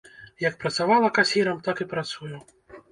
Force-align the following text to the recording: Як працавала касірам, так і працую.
Як 0.43 0.57
працавала 0.63 1.11
касірам, 1.19 1.63
так 1.69 1.77
і 1.87 1.91
працую. 1.97 2.35